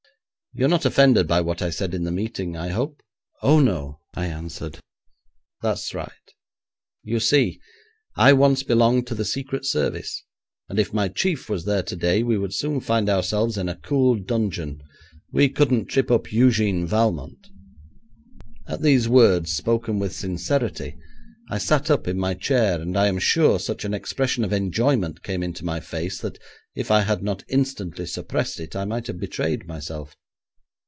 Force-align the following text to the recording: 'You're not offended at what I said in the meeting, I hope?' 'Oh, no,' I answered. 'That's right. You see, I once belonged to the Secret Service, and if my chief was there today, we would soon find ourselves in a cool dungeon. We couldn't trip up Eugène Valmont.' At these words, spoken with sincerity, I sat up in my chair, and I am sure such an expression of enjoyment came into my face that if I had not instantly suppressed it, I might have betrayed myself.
'You're 0.53 0.67
not 0.67 0.83
offended 0.83 1.31
at 1.31 1.45
what 1.45 1.61
I 1.61 1.69
said 1.69 1.93
in 1.93 2.03
the 2.03 2.11
meeting, 2.11 2.57
I 2.57 2.71
hope?' 2.71 3.01
'Oh, 3.41 3.61
no,' 3.61 4.01
I 4.13 4.25
answered. 4.25 4.81
'That's 5.61 5.93
right. 5.93 6.11
You 7.03 7.21
see, 7.21 7.61
I 8.17 8.33
once 8.33 8.61
belonged 8.61 9.07
to 9.07 9.15
the 9.15 9.23
Secret 9.23 9.65
Service, 9.65 10.25
and 10.67 10.77
if 10.77 10.93
my 10.93 11.07
chief 11.07 11.49
was 11.49 11.63
there 11.63 11.83
today, 11.83 12.21
we 12.21 12.37
would 12.37 12.53
soon 12.53 12.81
find 12.81 13.07
ourselves 13.09 13.57
in 13.57 13.69
a 13.69 13.77
cool 13.77 14.15
dungeon. 14.15 14.83
We 15.31 15.47
couldn't 15.47 15.85
trip 15.85 16.11
up 16.11 16.25
Eugène 16.27 16.85
Valmont.' 16.85 17.47
At 18.67 18.81
these 18.81 19.07
words, 19.07 19.53
spoken 19.53 19.99
with 19.99 20.11
sincerity, 20.11 20.97
I 21.49 21.59
sat 21.59 21.89
up 21.89 22.09
in 22.09 22.19
my 22.19 22.33
chair, 22.33 22.81
and 22.81 22.97
I 22.97 23.07
am 23.07 23.19
sure 23.19 23.57
such 23.57 23.85
an 23.85 23.93
expression 23.93 24.43
of 24.43 24.51
enjoyment 24.51 25.23
came 25.23 25.43
into 25.43 25.63
my 25.63 25.79
face 25.79 26.19
that 26.19 26.37
if 26.75 26.91
I 26.91 27.03
had 27.03 27.23
not 27.23 27.45
instantly 27.47 28.05
suppressed 28.05 28.59
it, 28.59 28.75
I 28.75 28.83
might 28.83 29.07
have 29.07 29.17
betrayed 29.17 29.65
myself. 29.65 30.13